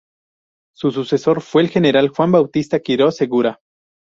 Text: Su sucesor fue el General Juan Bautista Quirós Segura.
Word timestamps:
Su 0.75 0.89
sucesor 0.89 1.41
fue 1.41 1.61
el 1.61 1.69
General 1.69 2.07
Juan 2.09 2.31
Bautista 2.31 2.79
Quirós 2.79 3.15
Segura. 3.17 3.59